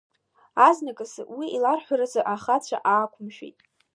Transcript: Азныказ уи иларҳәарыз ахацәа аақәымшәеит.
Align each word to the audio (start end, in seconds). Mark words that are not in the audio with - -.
Азныказ 0.67 1.13
уи 1.37 1.45
иларҳәарыз 1.55 2.13
ахацәа 2.33 2.77
аақәымшәеит. 2.93 3.57